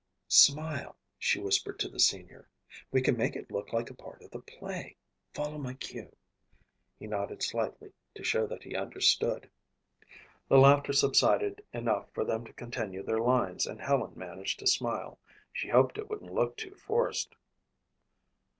[0.29, 2.49] "Smile," she whispered to the senior.
[2.91, 4.95] "We can make it look like a part of the play.
[5.31, 6.15] Follow my cue."
[6.97, 9.47] He nodded slightly to show that he understood.
[10.47, 15.19] The laughter subsided enough for them to continue their lines and Helen managed to smile.
[15.53, 17.35] She hoped it wouldn't look too forced.